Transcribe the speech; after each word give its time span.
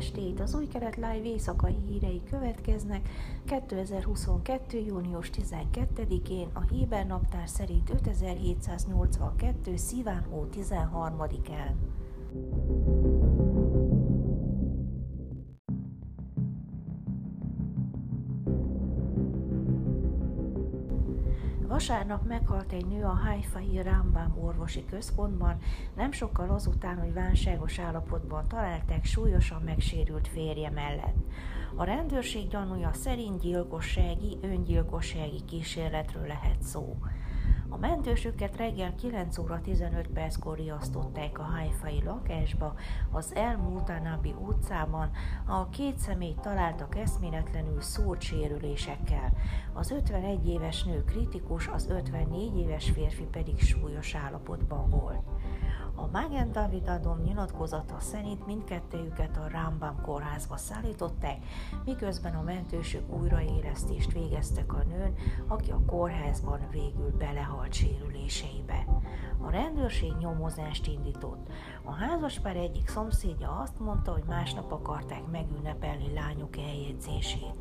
estét! 0.00 0.40
Az 0.40 0.54
új 0.54 0.66
kelet 0.66 0.96
live 0.96 1.22
éjszakai 1.22 1.76
hírei 1.88 2.22
következnek 2.30 3.08
2022. 3.44 4.78
június 4.78 5.30
12-én 5.34 6.48
a 6.52 6.60
Héber 6.60 7.06
naptár 7.06 7.48
szerint 7.48 7.90
5782. 7.90 9.76
szíván 9.76 10.24
hó 10.30 10.48
13-án. 10.52 11.74
Vasárnap 21.70 22.26
meghalt 22.26 22.72
egy 22.72 22.86
nő 22.86 23.04
a 23.04 23.18
Haifai 23.24 23.82
Rambam 23.82 24.38
orvosi 24.38 24.84
központban, 24.84 25.58
nem 25.96 26.12
sokkal 26.12 26.50
azután, 26.50 26.98
hogy 26.98 27.12
válságos 27.12 27.78
állapotban 27.78 28.48
találták 28.48 29.04
súlyosan 29.04 29.62
megsérült 29.62 30.28
férje 30.28 30.70
mellett. 30.70 31.16
A 31.76 31.84
rendőrség 31.84 32.48
gyanúja 32.48 32.92
szerint 32.92 33.40
gyilkossági, 33.40 34.38
öngyilkossági 34.40 35.44
kísérletről 35.44 36.26
lehet 36.26 36.62
szó. 36.62 36.96
A 37.72 37.76
mentősöket 37.76 38.56
reggel 38.56 38.94
9 38.94 39.38
óra 39.38 39.60
15 39.60 40.08
perckor 40.08 40.56
riasztották 40.56 41.38
a 41.38 41.42
haifai 41.42 42.02
lakásba, 42.04 42.74
az 43.10 43.34
El 43.34 43.56
Mutanabi 43.56 44.34
utcában, 44.46 45.10
a 45.46 45.68
két 45.68 45.98
személyt 45.98 46.40
találtak 46.40 46.96
eszméletlenül 46.96 47.80
szórt 47.80 48.20
sérülésekkel. 48.20 49.32
Az 49.72 49.90
51 49.90 50.48
éves 50.48 50.82
nő 50.84 51.04
kritikus, 51.04 51.66
az 51.66 51.88
54 51.88 52.56
éves 52.56 52.90
férfi 52.90 53.24
pedig 53.24 53.60
súlyos 53.60 54.14
állapotban 54.14 54.90
volt. 54.90 55.22
A 56.00 56.08
Magen 56.12 56.52
David 56.52 56.88
Adom 56.88 57.20
nyilatkozata 57.22 58.00
szerint 58.00 58.46
mindkettőjüket 58.46 59.36
a 59.36 59.48
Rambam 59.48 60.00
kórházba 60.02 60.56
szállították, 60.56 61.44
miközben 61.84 62.34
a 62.34 62.42
mentősök 62.42 63.12
újraéreztést 63.12 64.12
végeztek 64.12 64.72
a 64.72 64.82
nőn, 64.88 65.14
aki 65.46 65.70
a 65.70 65.84
kórházban 65.86 66.60
végül 66.70 67.16
belehalt 67.18 67.59
sérüléseibe. 67.70 68.86
A 69.42 69.50
rendőrség 69.50 70.12
nyomozást 70.18 70.86
indított. 70.86 71.48
A 71.82 71.92
házaspár 71.92 72.56
egyik 72.56 72.88
szomszédja 72.88 73.58
azt 73.62 73.78
mondta, 73.78 74.12
hogy 74.12 74.24
másnap 74.28 74.72
akarták 74.72 75.26
megünnepelni 75.30 76.12
lányuk 76.14 76.56
eljegyzését. 76.56 77.54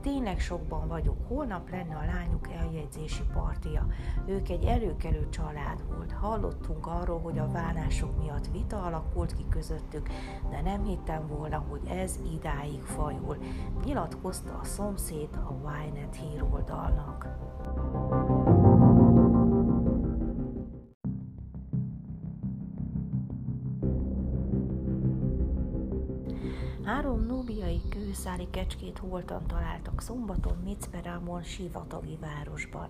Tényleg 0.00 0.40
sokban 0.40 0.88
vagyok, 0.88 1.16
holnap 1.28 1.70
lenne 1.70 1.96
a 1.96 2.04
lányuk 2.14 2.48
eljegyzési 2.52 3.22
partia. 3.32 3.86
Ők 4.26 4.48
egy 4.48 4.64
előkelő 4.64 5.28
család 5.28 5.84
volt. 5.88 6.12
Hallottunk 6.12 6.86
arról, 6.86 7.20
hogy 7.20 7.38
a 7.38 7.50
válások 7.50 8.18
miatt 8.18 8.46
vita 8.52 8.82
alakult 8.82 9.32
ki 9.32 9.44
közöttük, 9.50 10.08
de 10.50 10.60
nem 10.60 10.84
hittem 10.84 11.26
volna, 11.26 11.64
hogy 11.68 11.82
ez 11.88 12.18
idáig 12.34 12.82
fajul, 12.82 13.36
nyilatkozta 13.84 14.58
a 14.60 14.64
szomszéd 14.64 15.28
a 15.32 15.52
Wynet 15.52 16.16
híroldalnak. 16.16 17.26
Három 26.86 27.26
nubiai 27.26 27.80
kőszári 27.88 28.46
kecskét 28.50 28.98
holtan 28.98 29.46
találtak 29.46 30.00
szombaton 30.00 30.56
Micperámon 30.64 31.42
sivatagi 31.42 32.18
városban. 32.20 32.88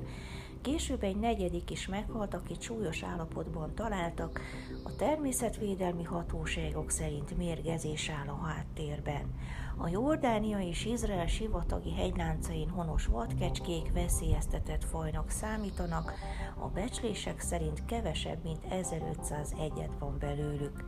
Később 0.62 1.02
egy 1.02 1.16
negyedik 1.16 1.70
is 1.70 1.86
meghalt, 1.86 2.34
akit 2.34 2.60
súlyos 2.60 3.02
állapotban 3.02 3.74
találtak, 3.74 4.40
a 4.84 4.96
természetvédelmi 4.96 6.02
hatóságok 6.02 6.90
szerint 6.90 7.36
mérgezés 7.36 8.08
áll 8.08 8.28
a 8.28 8.46
háttérben. 8.46 9.34
A 9.78 9.88
Jordánia 9.88 10.58
és 10.58 10.84
Izrael 10.84 11.26
sivatagi 11.26 11.94
hegyláncain 11.94 12.68
honos 12.68 13.06
vadkecskék 13.06 13.92
veszélyeztetett 13.92 14.84
fajnak 14.84 15.30
számítanak, 15.30 16.12
a 16.58 16.68
becslések 16.68 17.40
szerint 17.40 17.84
kevesebb, 17.84 18.42
mint 18.42 18.64
1500 18.68 19.54
egyet 19.60 19.98
van 19.98 20.16
belőlük. 20.18 20.84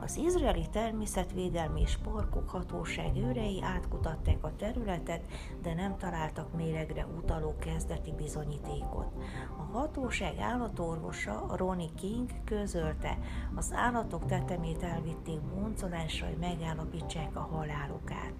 Az 0.00 0.16
izraeli 0.16 0.66
természetvédelmi 0.72 1.80
és 1.80 1.96
parkok 1.96 2.48
hatóság 2.48 3.16
őrei 3.16 3.62
átkutatták 3.62 4.44
a 4.44 4.56
területet, 4.56 5.22
de 5.62 5.74
nem 5.74 5.96
találtak 5.96 6.56
méregre 6.56 7.06
utaló 7.16 7.54
kezdeti 7.58 8.12
bizonyítékot. 8.12 9.09
A 9.58 9.78
hatóság 9.78 10.38
állatorvosa 10.38 11.46
Ronnie 11.56 11.88
King 11.96 12.30
közölte, 12.44 13.18
az 13.54 13.72
állatok 13.74 14.26
tetemét 14.26 14.82
elvitték 14.82 15.40
boncolásra, 15.40 16.26
hogy 16.26 16.38
megállapítsák 16.38 17.36
a 17.36 17.40
halálukat. 17.40 18.34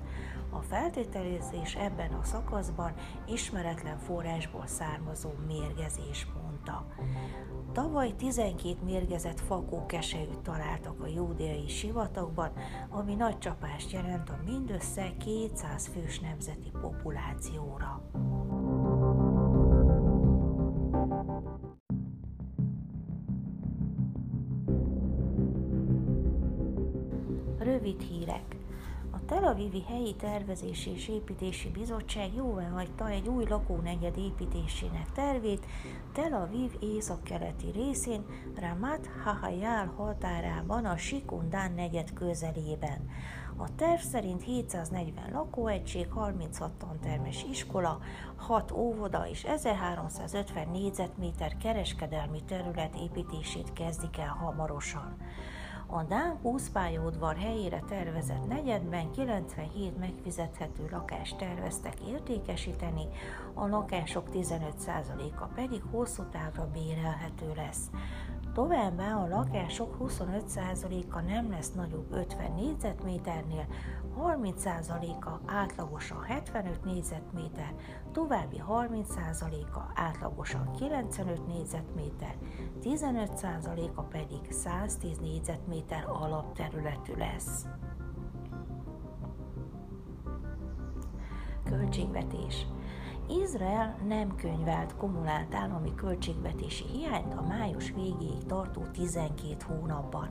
A 0.50 0.60
feltételezés 0.60 1.75
ebben 1.75 2.12
a 2.12 2.25
szakaszban 2.25 2.92
ismeretlen 3.26 3.98
forrásból 3.98 4.66
származó 4.66 5.31
mérgezés 5.47 6.26
mondta. 6.42 6.87
Tavaly 7.72 8.14
12 8.16 8.76
mérgezett 8.84 9.41
fakó 9.41 9.87
kesejűt 9.87 10.38
találtak 10.38 11.00
a 11.00 11.06
júdeai 11.06 11.69
sivatagban, 11.69 12.52
ami 12.88 13.14
nagy 13.14 13.38
csapást 13.38 13.91
jelent 13.91 14.28
a 14.28 14.41
mindössze 14.44 15.12
200 15.19 15.87
fős 15.87 16.20
nemzeti 16.20 16.70
populációra. 16.81 18.02
Rövid 27.70 28.00
hírek. 28.00 28.56
Tel 29.31 29.44
Avivi 29.44 29.84
Helyi 29.88 30.14
Tervezési 30.14 30.91
és 30.91 31.08
Építési 31.08 31.70
Bizottság 31.70 32.31
hagyta 32.72 33.08
egy 33.08 33.28
új 33.28 33.44
lakónegyed 33.48 34.16
építésének 34.19 35.12
tervét 35.12 35.66
Tel 36.12 36.32
Aviv 36.32 36.70
északkeleti 36.81 37.70
részén, 37.70 38.25
Ramat 38.56 39.08
Hahayal 39.25 39.86
határában 39.97 40.84
a 40.84 40.97
Sikundán 40.97 41.72
negyed 41.72 42.12
közelében. 42.12 43.08
A 43.56 43.75
terv 43.75 44.00
szerint 44.00 44.42
740 44.42 45.32
lakóegység, 45.32 46.10
36 46.10 46.72
tantermes 46.72 47.44
iskola, 47.50 47.98
6 48.37 48.72
óvoda 48.72 49.28
és 49.28 49.44
1350 49.44 50.69
négyzetméter 50.70 51.56
kereskedelmi 51.56 52.44
terület 52.44 52.94
építését 52.97 53.72
kezdik 53.72 54.19
el 54.19 54.37
hamarosan. 54.41 55.16
A 55.93 56.03
Dán 56.03 56.39
Úszpályaudvar 56.43 57.37
helyére 57.37 57.83
tervezett 57.89 58.47
negyedben 58.49 59.11
97 59.11 59.99
megfizethető 59.99 60.89
lakást 60.91 61.37
terveztek 61.37 61.95
értékesíteni, 62.09 63.06
a 63.55 63.67
lakások 63.67 64.29
15%-a 64.33 65.45
pedig 65.55 65.83
hosszú 65.91 66.23
távra 66.23 66.71
bérelhető 66.73 67.53
lesz. 67.56 67.91
Továbbá 68.55 69.15
a 69.15 69.28
lakások 69.28 69.97
25%-a 70.00 71.21
nem 71.21 71.50
lesz 71.50 71.72
nagyobb 71.72 72.12
50 72.12 72.53
négyzetméternél, 72.53 73.66
30%-a 74.19 75.31
átlagosan 75.47 76.22
75 76.22 76.84
négyzetméter, 76.84 77.75
további 78.12 78.62
30%-a 78.69 79.81
átlagosan 79.94 80.71
95 80.78 81.47
négyzetméter, 81.47 82.37
15%-a 82.83 84.03
pedig 84.03 84.50
110 84.50 85.19
négyzetméter 85.19 86.05
alapterületű 86.09 87.12
lesz. 87.15 87.67
Költségvetés 91.65 92.67
Izrael 93.31 93.97
nem 94.07 94.37
könyvelt 94.37 94.97
kumulált 94.97 95.55
állami 95.55 95.94
költségvetési 95.94 96.85
hiányt 96.85 97.35
a 97.35 97.43
május 97.49 97.91
végéig 97.91 98.44
tartó 98.47 98.82
12 98.93 99.56
hónapban. 99.67 100.29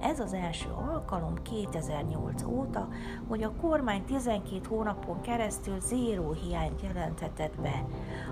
Ez 0.00 0.20
az 0.20 0.32
első 0.32 0.68
alkalom 0.68 1.34
2008 1.42 2.42
óta, 2.42 2.88
hogy 3.28 3.42
a 3.42 3.54
kormány 3.60 4.04
12 4.04 4.60
hónapon 4.68 5.20
keresztül 5.20 5.80
zéró 5.80 6.32
hiányt 6.32 6.82
jelenthetett 6.82 7.60
be. 7.60 7.84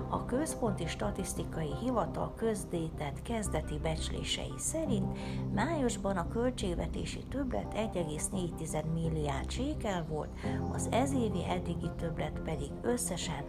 A 0.09 0.25
Központi 0.25 0.87
Statisztikai 0.87 1.71
Hivatal 1.81 2.33
közdétett 2.35 3.21
kezdeti 3.21 3.79
becslései 3.81 4.53
szerint 4.57 5.17
májusban 5.53 6.17
a 6.17 6.27
költségvetési 6.27 7.23
többlet 7.29 7.73
1,4 7.73 8.83
milliárd 8.93 9.49
sékel 9.49 10.05
volt, 10.09 10.29
az 10.73 10.87
ezévi 10.91 11.45
eddigi 11.49 11.89
többlet 11.97 12.39
pedig 12.39 12.71
összesen 12.81 13.45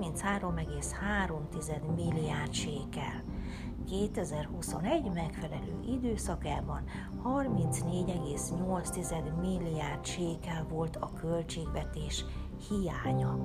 33,3 0.00 1.94
milliárd 1.94 2.52
sékel. 2.52 3.22
2021 3.88 5.10
megfelelő 5.14 5.80
időszakában 5.86 6.82
34,8 7.24 9.40
milliárd 9.40 10.04
sékel 10.04 10.66
volt 10.68 10.96
a 10.96 11.10
költségvetés 11.20 12.24
hiánya. 12.68 13.38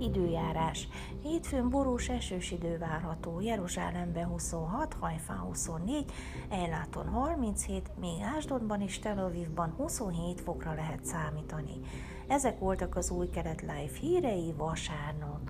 Időjárás. 0.00 0.88
Hétfőn 1.30 1.70
borús 1.70 2.08
esős 2.08 2.50
idő 2.50 2.78
várható. 2.78 3.40
Jeruzsálemben 3.40 4.26
26, 4.26 4.96
Hajfán 5.00 5.38
24, 5.38 6.12
Ejláton 6.48 7.08
37, 7.08 7.90
még 8.00 8.20
Ásdodban 8.36 8.80
és 8.80 8.98
Tel 8.98 9.18
Avivban 9.18 9.74
27 9.76 10.40
fokra 10.40 10.74
lehet 10.74 11.04
számítani. 11.04 11.80
Ezek 12.28 12.58
voltak 12.58 12.96
az 12.96 13.10
új 13.10 13.28
kelet 13.28 13.60
live 13.60 13.98
hírei 14.00 14.52
vasárnap. 14.56 15.40